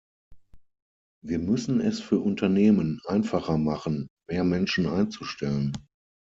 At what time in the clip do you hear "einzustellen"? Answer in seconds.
4.87-5.75